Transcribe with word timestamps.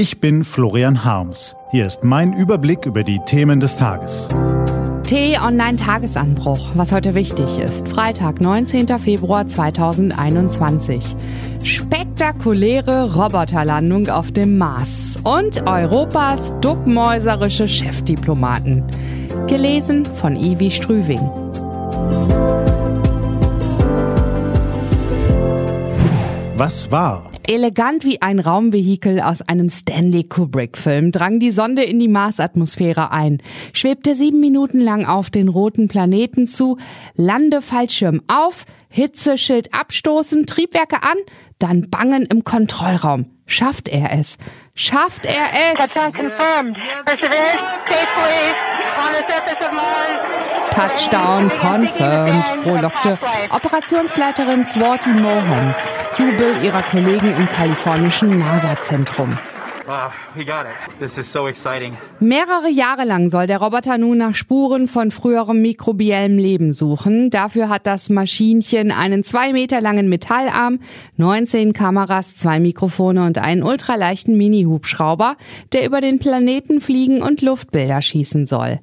Ich 0.00 0.18
bin 0.18 0.44
Florian 0.44 1.04
Harms. 1.04 1.54
Hier 1.72 1.84
ist 1.84 2.04
mein 2.04 2.32
Überblick 2.32 2.86
über 2.86 3.04
die 3.04 3.20
Themen 3.26 3.60
des 3.60 3.76
Tages. 3.76 4.28
T-Online-Tagesanbruch, 5.06 6.70
was 6.72 6.90
heute 6.90 7.14
wichtig 7.14 7.58
ist. 7.58 7.86
Freitag, 7.86 8.40
19. 8.40 8.88
Februar 8.98 9.46
2021. 9.46 11.14
Spektakuläre 11.62 13.14
Roboterlandung 13.14 14.08
auf 14.08 14.32
dem 14.32 14.56
Mars 14.56 15.18
und 15.22 15.68
Europas 15.68 16.54
duckmäuserische 16.62 17.68
Chefdiplomaten. 17.68 18.86
Gelesen 19.48 20.06
von 20.06 20.34
Ivi 20.34 20.70
Strüving. 20.70 21.28
Was 26.56 26.90
war? 26.90 27.30
Elegant 27.50 28.04
wie 28.04 28.22
ein 28.22 28.38
Raumvehikel 28.38 29.20
aus 29.20 29.42
einem 29.42 29.70
Stanley 29.70 30.22
Kubrick-Film 30.22 31.10
drang 31.10 31.40
die 31.40 31.50
Sonde 31.50 31.82
in 31.82 31.98
die 31.98 32.06
Marsatmosphäre 32.06 33.10
ein, 33.10 33.42
schwebte 33.72 34.14
sieben 34.14 34.38
Minuten 34.38 34.80
lang 34.80 35.04
auf 35.04 35.30
den 35.30 35.48
roten 35.48 35.88
Planeten 35.88 36.46
zu, 36.46 36.76
Landefallschirm 37.16 38.22
auf, 38.28 38.66
Hitzeschild 38.88 39.74
abstoßen, 39.74 40.46
Triebwerke 40.46 41.02
an, 41.02 41.16
dann 41.58 41.90
bangen 41.90 42.22
im 42.22 42.44
Kontrollraum. 42.44 43.26
Schafft 43.46 43.88
er 43.88 44.16
es? 44.16 44.38
Schafft 44.76 45.26
er 45.26 45.48
es? 45.72 45.92
Touchdown 50.72 51.50
confirmed, 51.60 52.44
frohlockte 52.62 53.18
Operationsleiterin 53.50 54.64
Swati 54.64 55.10
Mohan. 55.10 55.74
Jubel 56.18 56.62
ihrer 56.64 56.82
Kollegen 56.82 57.28
im 57.36 57.46
kalifornischen 57.46 58.38
NASA-Zentrum. 58.38 59.38
Wow, 59.86 60.12
we 60.34 60.44
got 60.44 60.66
it. 60.66 60.98
This 61.00 61.18
is 61.18 61.30
so 61.32 61.48
exciting. 61.48 61.96
Mehrere 62.20 62.68
Jahre 62.68 63.04
lang 63.04 63.28
soll 63.28 63.46
der 63.46 63.58
Roboter 63.58 63.98
nun 63.98 64.18
nach 64.18 64.34
Spuren 64.34 64.88
von 64.88 65.10
früherem 65.10 65.62
mikrobiellem 65.62 66.36
Leben 66.36 66.72
suchen. 66.72 67.30
Dafür 67.30 67.68
hat 67.68 67.86
das 67.86 68.10
Maschinchen 68.10 68.92
einen 68.92 69.24
zwei 69.24 69.52
Meter 69.52 69.80
langen 69.80 70.08
Metallarm, 70.08 70.80
19 71.16 71.72
Kameras, 71.72 72.34
zwei 72.34 72.60
Mikrofone 72.60 73.24
und 73.24 73.38
einen 73.38 73.62
ultraleichten 73.62 74.36
Mini-Hubschrauber, 74.36 75.36
der 75.72 75.86
über 75.86 76.00
den 76.00 76.18
Planeten 76.18 76.80
fliegen 76.80 77.22
und 77.22 77.42
Luftbilder 77.42 78.02
schießen 78.02 78.46
soll. 78.46 78.80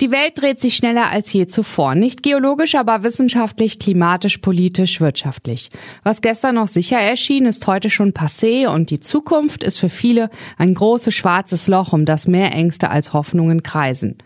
Die 0.00 0.10
Welt 0.10 0.40
dreht 0.40 0.58
sich 0.58 0.76
schneller 0.76 1.10
als 1.10 1.30
je 1.30 1.46
zuvor. 1.46 1.94
Nicht 1.94 2.22
geologisch, 2.22 2.74
aber 2.74 3.02
wissenschaftlich, 3.02 3.78
klimatisch, 3.78 4.38
politisch, 4.38 4.98
wirtschaftlich. 4.98 5.68
Was 6.04 6.22
gestern 6.22 6.54
noch 6.54 6.68
sicher 6.68 6.98
erschien, 6.98 7.44
ist 7.44 7.66
heute 7.66 7.90
schon 7.90 8.12
passé 8.12 8.66
und 8.66 8.88
die 8.88 9.00
Zukunft 9.00 9.62
ist 9.62 9.78
für 9.78 9.90
viele 9.90 10.30
ein 10.56 10.72
großes 10.72 11.14
schwarzes 11.14 11.68
Loch, 11.68 11.92
um 11.92 12.06
das 12.06 12.26
mehr 12.26 12.52
Ängste 12.52 12.88
als 12.88 13.12
Hoffnungen 13.12 13.62
kreisen. 13.62 14.16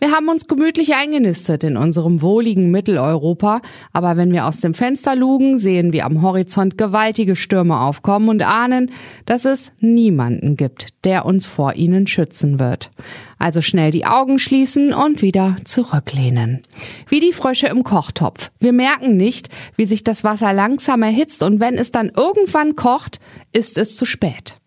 Wir 0.00 0.12
haben 0.12 0.30
uns 0.30 0.46
gemütlich 0.46 0.94
eingenistet 0.94 1.62
in 1.62 1.76
unserem 1.76 2.22
wohligen 2.22 2.70
Mitteleuropa, 2.70 3.60
aber 3.92 4.16
wenn 4.16 4.32
wir 4.32 4.46
aus 4.46 4.60
dem 4.60 4.72
Fenster 4.72 5.14
lugen, 5.14 5.58
sehen 5.58 5.92
wir 5.92 6.06
am 6.06 6.22
Horizont 6.22 6.78
gewaltige 6.78 7.36
Stürme 7.36 7.78
aufkommen 7.78 8.30
und 8.30 8.42
ahnen, 8.42 8.92
dass 9.26 9.44
es 9.44 9.72
niemanden 9.78 10.56
gibt, 10.56 11.04
der 11.04 11.26
uns 11.26 11.44
vor 11.44 11.74
ihnen 11.74 12.06
schützen 12.06 12.58
wird. 12.58 12.90
Also 13.38 13.60
schnell 13.60 13.90
die 13.90 14.06
Augen 14.06 14.38
schließen 14.38 14.94
und 14.94 15.20
wieder 15.20 15.56
zurücklehnen. 15.64 16.62
Wie 17.06 17.20
die 17.20 17.34
Frösche 17.34 17.66
im 17.66 17.84
Kochtopf. 17.84 18.50
Wir 18.58 18.72
merken 18.72 19.18
nicht, 19.18 19.50
wie 19.76 19.84
sich 19.84 20.02
das 20.02 20.24
Wasser 20.24 20.54
langsam 20.54 21.02
erhitzt 21.02 21.42
und 21.42 21.60
wenn 21.60 21.74
es 21.74 21.90
dann 21.90 22.10
irgendwann 22.16 22.74
kocht, 22.74 23.20
ist 23.52 23.76
es 23.76 23.96
zu 23.96 24.06
spät. 24.06 24.59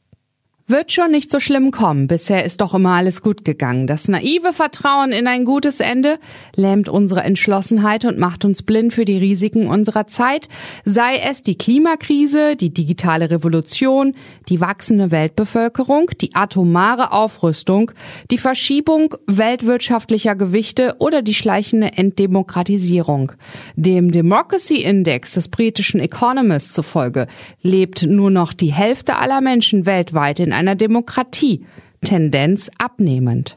Wird 0.65 0.93
schon 0.93 1.11
nicht 1.11 1.29
so 1.29 1.41
schlimm 1.41 1.71
kommen. 1.71 2.07
Bisher 2.07 2.45
ist 2.45 2.61
doch 2.61 2.73
immer 2.73 2.91
alles 2.91 3.21
gut 3.21 3.43
gegangen. 3.43 3.85
Das 3.85 4.07
naive 4.07 4.53
Vertrauen 4.53 5.11
in 5.11 5.27
ein 5.27 5.43
gutes 5.43 5.81
Ende 5.81 6.19
lähmt 6.55 6.87
unsere 6.87 7.19
Entschlossenheit 7.19 8.05
und 8.05 8.17
macht 8.17 8.45
uns 8.45 8.63
blind 8.63 8.93
für 8.93 9.03
die 9.03 9.17
Risiken 9.17 9.67
unserer 9.67 10.07
Zeit, 10.07 10.47
sei 10.85 11.17
es 11.17 11.41
die 11.41 11.57
Klimakrise, 11.57 12.55
die 12.55 12.73
digitale 12.73 13.29
Revolution, 13.29 14.15
die 14.47 14.61
wachsende 14.61 15.11
Weltbevölkerung, 15.11 16.09
die 16.21 16.33
atomare 16.33 17.11
Aufrüstung, 17.11 17.91
die 18.31 18.37
Verschiebung 18.37 19.15
weltwirtschaftlicher 19.27 20.37
Gewichte 20.37 20.95
oder 20.99 21.21
die 21.21 21.33
schleichende 21.33 21.91
Entdemokratisierung. 21.97 23.33
Dem 23.75 24.13
Democracy 24.13 24.77
Index 24.77 25.33
des 25.33 25.49
britischen 25.49 25.99
Economist 25.99 26.73
zufolge 26.73 27.27
lebt 27.61 28.03
nur 28.03 28.31
noch 28.31 28.53
die 28.53 28.71
Hälfte 28.71 29.17
aller 29.17 29.41
Menschen 29.41 29.85
weltweit 29.85 30.39
in 30.39 30.52
einer 30.53 30.75
Demokratie, 30.75 31.65
Tendenz 32.03 32.69
abnehmend. 32.77 33.55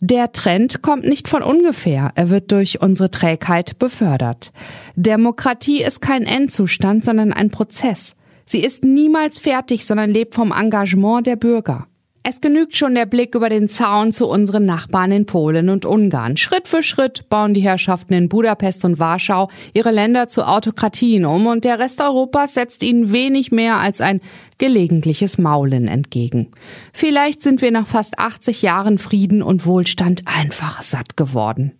Der 0.00 0.30
Trend 0.32 0.80
kommt 0.80 1.04
nicht 1.04 1.28
von 1.28 1.42
ungefähr, 1.42 2.12
er 2.14 2.30
wird 2.30 2.52
durch 2.52 2.80
unsere 2.80 3.10
Trägheit 3.10 3.78
befördert. 3.78 4.52
Demokratie 4.94 5.82
ist 5.82 6.00
kein 6.00 6.22
Endzustand, 6.24 7.04
sondern 7.04 7.32
ein 7.32 7.50
Prozess. 7.50 8.14
Sie 8.46 8.60
ist 8.60 8.84
niemals 8.84 9.38
fertig, 9.38 9.84
sondern 9.84 10.10
lebt 10.10 10.34
vom 10.34 10.52
Engagement 10.52 11.26
der 11.26 11.36
Bürger. 11.36 11.88
Es 12.30 12.42
genügt 12.42 12.76
schon 12.76 12.94
der 12.94 13.06
Blick 13.06 13.34
über 13.34 13.48
den 13.48 13.70
Zaun 13.70 14.12
zu 14.12 14.26
unseren 14.26 14.66
Nachbarn 14.66 15.12
in 15.12 15.24
Polen 15.24 15.70
und 15.70 15.86
Ungarn. 15.86 16.36
Schritt 16.36 16.68
für 16.68 16.82
Schritt 16.82 17.26
bauen 17.30 17.54
die 17.54 17.62
Herrschaften 17.62 18.12
in 18.12 18.28
Budapest 18.28 18.84
und 18.84 18.98
Warschau 18.98 19.48
ihre 19.72 19.92
Länder 19.92 20.28
zu 20.28 20.46
Autokratien 20.46 21.24
um 21.24 21.46
und 21.46 21.64
der 21.64 21.78
Rest 21.78 22.02
Europas 22.02 22.52
setzt 22.52 22.82
ihnen 22.82 23.12
wenig 23.12 23.50
mehr 23.50 23.76
als 23.76 24.02
ein 24.02 24.20
gelegentliches 24.58 25.38
Maulen 25.38 25.88
entgegen. 25.88 26.50
Vielleicht 26.92 27.40
sind 27.40 27.62
wir 27.62 27.70
nach 27.70 27.86
fast 27.86 28.18
80 28.18 28.60
Jahren 28.60 28.98
Frieden 28.98 29.40
und 29.42 29.64
Wohlstand 29.64 30.24
einfach 30.26 30.82
satt 30.82 31.16
geworden. 31.16 31.72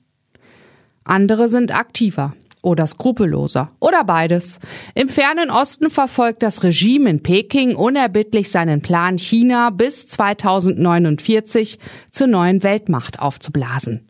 Andere 1.04 1.50
sind 1.50 1.74
aktiver 1.74 2.32
oder 2.62 2.86
skrupelloser 2.86 3.70
oder 3.80 4.04
beides. 4.04 4.58
Im 4.94 5.08
fernen 5.08 5.50
Osten 5.50 5.90
verfolgt 5.90 6.42
das 6.42 6.62
Regime 6.62 7.10
in 7.10 7.22
Peking 7.22 7.76
unerbittlich 7.76 8.50
seinen 8.50 8.82
Plan, 8.82 9.18
China 9.18 9.70
bis 9.70 10.06
2049 10.06 11.78
zur 12.10 12.26
neuen 12.26 12.62
Weltmacht 12.62 13.20
aufzublasen. 13.20 14.08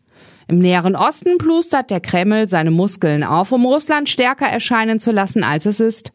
Im 0.50 0.60
näheren 0.60 0.96
Osten 0.96 1.36
plustert 1.36 1.90
der 1.90 2.00
Kreml 2.00 2.48
seine 2.48 2.70
Muskeln 2.70 3.22
auf, 3.22 3.52
um 3.52 3.66
Russland 3.66 4.08
stärker 4.08 4.46
erscheinen 4.46 4.98
zu 4.98 5.12
lassen, 5.12 5.44
als 5.44 5.66
es 5.66 5.78
ist. 5.78 6.12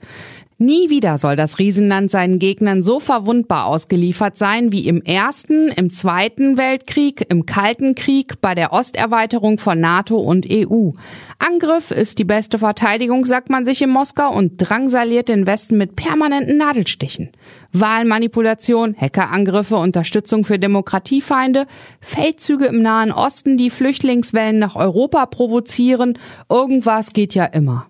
Nie 0.57 0.89
wieder 0.89 1.17
soll 1.17 1.35
das 1.35 1.57
Riesenland 1.57 2.11
seinen 2.11 2.37
Gegnern 2.37 2.83
so 2.83 2.99
verwundbar 2.99 3.65
ausgeliefert 3.65 4.37
sein 4.37 4.71
wie 4.71 4.87
im 4.87 5.01
Ersten, 5.01 5.69
im 5.69 5.89
Zweiten 5.89 6.57
Weltkrieg, 6.57 7.25
im 7.29 7.45
Kalten 7.45 7.95
Krieg, 7.95 8.39
bei 8.39 8.53
der 8.53 8.71
Osterweiterung 8.71 9.57
von 9.57 9.79
NATO 9.79 10.17
und 10.17 10.47
EU. 10.49 10.91
Angriff 11.39 11.89
ist 11.89 12.19
die 12.19 12.23
beste 12.23 12.59
Verteidigung, 12.59 13.25
sagt 13.25 13.49
man 13.49 13.65
sich 13.65 13.81
in 13.81 13.89
Moskau 13.89 14.31
und 14.31 14.57
drangsaliert 14.57 15.27
den 15.27 15.47
Westen 15.47 15.77
mit 15.77 15.95
permanenten 15.95 16.57
Nadelstichen. 16.57 17.31
Wahlmanipulation, 17.71 18.95
Hackerangriffe, 18.95 19.77
Unterstützung 19.77 20.45
für 20.45 20.59
Demokratiefeinde, 20.59 21.65
Feldzüge 21.99 22.65
im 22.65 22.83
Nahen 22.83 23.11
Osten, 23.11 23.57
die 23.57 23.71
Flüchtlingswellen 23.71 24.59
nach 24.59 24.75
Europa 24.75 25.25
provozieren, 25.25 26.19
irgendwas 26.47 27.13
geht 27.13 27.33
ja 27.33 27.45
immer. 27.45 27.87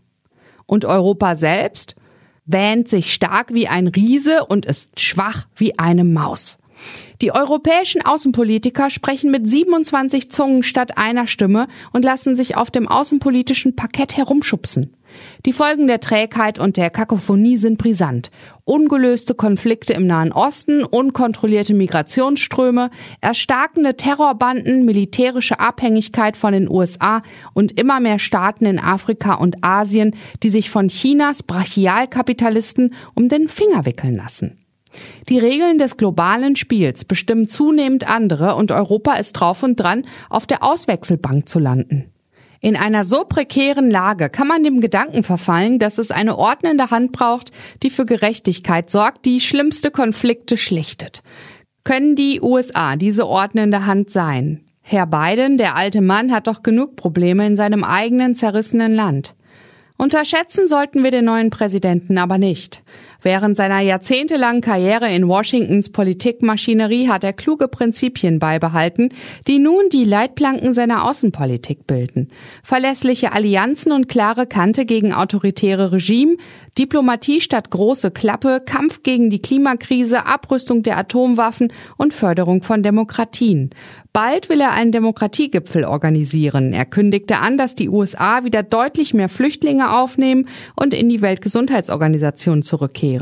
Und 0.66 0.86
Europa 0.86 1.36
selbst? 1.36 1.96
Wähnt 2.46 2.90
sich 2.90 3.14
stark 3.14 3.54
wie 3.54 3.68
ein 3.68 3.88
Riese 3.88 4.46
und 4.46 4.66
ist 4.66 5.00
schwach 5.00 5.48
wie 5.56 5.78
eine 5.80 6.04
Maus. 6.04 6.58
Die 7.22 7.32
europäischen 7.32 8.04
Außenpolitiker 8.04 8.90
sprechen 8.90 9.32
mit 9.32 9.48
27 9.48 10.30
Zungen 10.32 10.64
statt 10.64 10.98
einer 10.98 11.28
Stimme 11.28 11.68
und 11.94 12.04
lassen 12.04 12.36
sich 12.36 12.58
auf 12.58 12.72
dem 12.72 12.88
außenpolitischen 12.88 13.76
Parkett 13.76 14.18
herumschubsen. 14.18 14.94
Die 15.46 15.54
Folgen 15.54 15.88
der 15.88 16.00
Trägheit 16.00 16.60
und 16.60 16.78
der 16.78 16.90
Kakophonie 16.90 17.58
sind 17.58 17.78
brisant. 17.78 18.32
Ungelöste 18.66 19.36
Konflikte 19.36 19.94
im 19.94 20.08
Nahen 20.08 20.32
Osten, 20.32 20.84
unkontrollierte 20.84 21.74
Migrationsströme, 21.74 22.90
erstarkende 23.20 23.98
Terrorbanden, 23.98 24.86
militärische 24.86 25.60
Abhängigkeit 25.60 26.38
von 26.38 26.54
den 26.54 26.70
USA 26.70 27.22
und 27.54 27.78
immer 27.78 28.00
mehr 28.00 28.20
Staaten 28.20 28.66
in 28.66 28.80
Afrika 28.80 29.36
und 29.36 29.64
Asien, 29.64 30.16
die 30.44 30.50
sich 30.50 30.70
von 30.70 30.88
Chinas 30.88 31.44
Brachialkapitalisten 31.44 32.94
um 33.16 33.28
den 33.28 33.48
Finger 33.50 33.86
wickeln 33.86 34.16
lassen. 34.16 34.58
Die 35.30 35.40
Regeln 35.40 35.78
des 35.78 35.98
globalen 35.98 36.56
Spiels 36.56 37.06
bestimmen 37.06 37.48
zunehmend 37.48 38.08
andere 38.10 38.56
und 38.56 38.72
Europa 38.72 39.16
ist 39.16 39.34
drauf 39.34 39.64
und 39.64 39.78
dran, 39.78 40.06
auf 40.30 40.46
der 40.46 40.64
Auswechselbank 40.64 41.50
zu 41.50 41.60
landen. 41.60 42.13
In 42.64 42.78
einer 42.78 43.04
so 43.04 43.26
prekären 43.26 43.92
Lage 43.92 44.30
kann 44.30 44.48
man 44.48 44.64
dem 44.64 44.80
Gedanken 44.80 45.24
verfallen, 45.24 45.80
dass 45.80 45.98
es 45.98 46.12
eine 46.12 46.38
ordnende 46.38 46.92
Hand 46.92 47.12
braucht, 47.12 47.52
die 47.84 47.90
für 47.90 48.06
Gerechtigkeit 48.06 48.90
sorgt, 48.90 49.26
die 49.26 49.42
schlimmste 49.42 49.92
Konflikte 49.92 50.56
schlichtet. 50.56 51.24
Können 51.84 52.16
die 52.16 52.40
USA 52.42 52.96
diese 52.96 53.28
ordnende 53.28 53.86
Hand 53.86 54.12
sein? 54.12 54.64
Herr 54.82 55.06
Biden, 55.08 55.58
der 55.58 55.76
alte 55.76 56.00
Mann, 56.00 56.32
hat 56.32 56.48
doch 56.48 56.64
genug 56.64 56.96
Probleme 56.96 57.46
in 57.46 57.58
seinem 57.58 57.84
eigenen 57.84 58.34
zerrissenen 58.34 58.94
Land. 58.94 59.36
Unterschätzen 59.98 60.70
sollten 60.70 61.04
wir 61.04 61.12
den 61.12 61.26
neuen 61.26 61.50
Präsidenten 61.50 62.18
aber 62.18 62.38
nicht. 62.38 62.82
Während 63.24 63.56
seiner 63.56 63.80
jahrzehntelangen 63.80 64.62
Karriere 64.62 65.10
in 65.10 65.28
Washingtons 65.30 65.90
Politikmaschinerie 65.92 67.08
hat 67.08 67.24
er 67.24 67.32
kluge 67.32 67.70
Prinzipien 67.70 68.38
beibehalten, 68.38 69.10
die 69.48 69.60
nun 69.60 69.88
die 69.92 70.04
Leitplanken 70.04 70.74
seiner 70.74 71.06
Außenpolitik 71.06 71.88
bilden. 71.88 72.30
Verlässliche 72.64 73.32
Allianzen 73.32 73.94
und 73.94 74.10
klare 74.10 74.46
Kante 74.46 74.86
gegen 74.86 75.14
autoritäre 75.14 75.94
Regime, 75.94 76.36
Diplomatie 76.78 77.40
statt 77.40 77.70
große 77.70 78.12
Klappe, 78.12 78.62
Kampf 78.66 79.04
gegen 79.04 79.30
die 79.30 79.42
Klimakrise, 79.42 80.26
Abrüstung 80.26 80.84
der 80.84 80.98
Atomwaffen 80.98 81.72
und 81.98 82.14
Förderung 82.14 82.62
von 82.62 82.84
Demokratien. 82.84 83.70
Bald 84.12 84.50
will 84.50 84.62
er 84.62 84.72
einen 84.74 84.92
Demokratiegipfel 84.92 85.86
organisieren. 85.86 86.74
Er 86.74 86.86
kündigte 86.86 87.38
an, 87.38 87.58
dass 87.58 87.74
die 87.74 87.90
USA 87.90 88.44
wieder 88.44 88.62
deutlich 88.62 89.14
mehr 89.14 89.30
Flüchtlinge 89.30 89.92
aufnehmen 89.92 90.48
und 90.76 90.94
in 90.94 91.10
die 91.10 91.22
Weltgesundheitsorganisation 91.22 92.62
zurückkehren. 92.62 93.13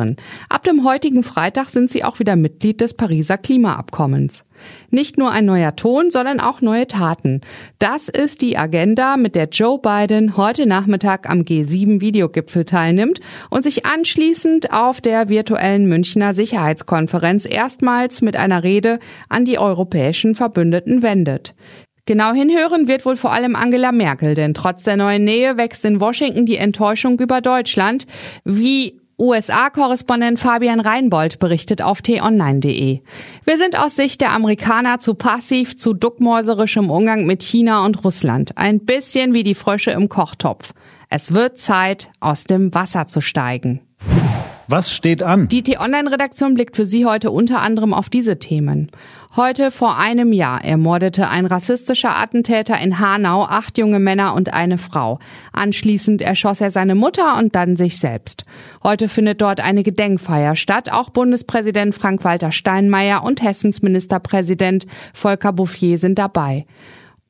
Ab 0.49 0.63
dem 0.63 0.83
heutigen 0.83 1.23
Freitag 1.23 1.69
sind 1.69 1.91
sie 1.91 2.03
auch 2.03 2.19
wieder 2.19 2.35
Mitglied 2.35 2.81
des 2.81 2.93
Pariser 2.93 3.37
Klimaabkommens. 3.37 4.43
Nicht 4.89 5.17
nur 5.17 5.31
ein 5.31 5.45
neuer 5.45 5.75
Ton, 5.75 6.11
sondern 6.11 6.39
auch 6.39 6.61
neue 6.61 6.87
Taten. 6.87 7.41
Das 7.79 8.09
ist 8.09 8.41
die 8.41 8.57
Agenda, 8.57 9.17
mit 9.17 9.35
der 9.35 9.49
Joe 9.49 9.79
Biden 9.79 10.37
heute 10.37 10.65
Nachmittag 10.65 11.29
am 11.29 11.41
G7-Videogipfel 11.41 12.65
teilnimmt 12.65 13.19
und 13.49 13.63
sich 13.63 13.85
anschließend 13.85 14.71
auf 14.71 15.01
der 15.01 15.29
virtuellen 15.29 15.87
Münchner 15.87 16.33
Sicherheitskonferenz 16.33 17.45
erstmals 17.49 18.21
mit 18.21 18.35
einer 18.35 18.63
Rede 18.63 18.99
an 19.29 19.45
die 19.45 19.57
europäischen 19.57 20.35
Verbündeten 20.35 21.01
wendet. 21.01 21.55
Genau 22.05 22.33
hinhören 22.33 22.87
wird 22.87 23.05
wohl 23.05 23.15
vor 23.15 23.31
allem 23.31 23.55
Angela 23.55 23.91
Merkel, 23.91 24.33
denn 24.33 24.53
trotz 24.53 24.83
der 24.83 24.97
neuen 24.97 25.23
Nähe 25.23 25.55
wächst 25.57 25.85
in 25.85 25.99
Washington 25.99 26.45
die 26.45 26.57
Enttäuschung 26.57 27.19
über 27.19 27.41
Deutschland, 27.41 28.07
wie 28.43 29.00
USA-Korrespondent 29.21 30.39
Fabian 30.39 30.79
Reinbold 30.79 31.37
berichtet 31.37 31.83
auf 31.83 32.01
t-online.de. 32.01 33.01
Wir 33.45 33.57
sind 33.57 33.77
aus 33.77 33.95
Sicht 33.95 34.19
der 34.19 34.31
Amerikaner 34.31 34.99
zu 34.99 35.13
passiv, 35.13 35.77
zu 35.77 35.93
duckmäuserischem 35.93 36.89
Umgang 36.89 37.27
mit 37.27 37.43
China 37.43 37.85
und 37.85 38.03
Russland. 38.03 38.57
Ein 38.57 38.79
bisschen 38.79 39.35
wie 39.35 39.43
die 39.43 39.53
Frösche 39.53 39.91
im 39.91 40.09
Kochtopf. 40.09 40.73
Es 41.07 41.33
wird 41.33 41.59
Zeit, 41.59 42.09
aus 42.19 42.45
dem 42.45 42.73
Wasser 42.73 43.07
zu 43.07 43.21
steigen. 43.21 43.81
Was 44.71 44.93
steht 44.95 45.21
an? 45.21 45.49
Die 45.49 45.63
T-Online-Redaktion 45.63 46.53
blickt 46.53 46.77
für 46.77 46.85
Sie 46.85 47.05
heute 47.05 47.29
unter 47.29 47.59
anderem 47.59 47.93
auf 47.93 48.09
diese 48.09 48.39
Themen. 48.39 48.89
Heute 49.35 49.69
vor 49.69 49.97
einem 49.97 50.31
Jahr 50.31 50.63
ermordete 50.63 51.27
ein 51.27 51.45
rassistischer 51.45 52.15
Attentäter 52.15 52.79
in 52.79 52.97
Hanau 52.97 53.43
acht 53.43 53.77
junge 53.77 53.99
Männer 53.99 54.33
und 54.33 54.53
eine 54.53 54.77
Frau. 54.77 55.19
Anschließend 55.51 56.21
erschoss 56.21 56.61
er 56.61 56.71
seine 56.71 56.95
Mutter 56.95 57.37
und 57.37 57.53
dann 57.53 57.75
sich 57.75 57.99
selbst. 57.99 58.45
Heute 58.81 59.09
findet 59.09 59.41
dort 59.41 59.59
eine 59.59 59.83
Gedenkfeier 59.83 60.55
statt. 60.55 60.89
Auch 60.89 61.09
Bundespräsident 61.09 61.93
Frank-Walter 61.93 62.53
Steinmeier 62.53 63.23
und 63.23 63.43
Hessens 63.43 63.81
Ministerpräsident 63.81 64.87
Volker 65.13 65.51
Bouffier 65.51 65.97
sind 65.97 66.17
dabei. 66.17 66.65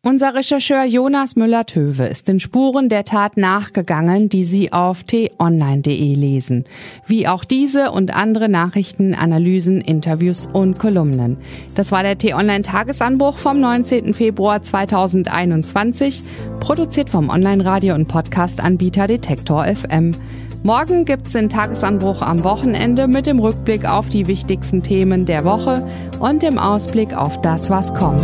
Unser 0.03 0.33
Rechercheur 0.33 0.83
Jonas 0.85 1.35
Müller-Töwe 1.35 2.07
ist 2.07 2.27
den 2.27 2.39
Spuren 2.39 2.89
der 2.89 3.03
Tat 3.03 3.37
nachgegangen, 3.37 4.29
die 4.29 4.43
Sie 4.43 4.73
auf 4.73 5.03
t-online.de 5.03 6.15
lesen. 6.15 6.65
Wie 7.05 7.27
auch 7.27 7.43
diese 7.43 7.91
und 7.91 8.11
andere 8.11 8.49
Nachrichten, 8.49 9.13
Analysen, 9.13 9.79
Interviews 9.79 10.47
und 10.47 10.79
Kolumnen. 10.79 11.37
Das 11.75 11.91
war 11.91 12.01
der 12.01 12.17
T-Online-Tagesanbruch 12.17 13.37
vom 13.37 13.59
19. 13.59 14.15
Februar 14.15 14.63
2021, 14.63 16.23
produziert 16.59 17.11
vom 17.11 17.29
Online-Radio- 17.29 17.93
und 17.93 18.07
Podcast-Anbieter 18.07 19.05
Detektor 19.05 19.67
FM. 19.67 20.15
Morgen 20.63 21.05
gibt's 21.05 21.33
den 21.33 21.47
Tagesanbruch 21.47 22.23
am 22.23 22.43
Wochenende 22.43 23.07
mit 23.07 23.27
dem 23.27 23.37
Rückblick 23.37 23.87
auf 23.87 24.09
die 24.09 24.25
wichtigsten 24.25 24.81
Themen 24.81 25.27
der 25.27 25.43
Woche 25.43 25.87
und 26.19 26.41
dem 26.41 26.57
Ausblick 26.57 27.13
auf 27.13 27.39
das, 27.41 27.69
was 27.69 27.93
kommt. 27.93 28.23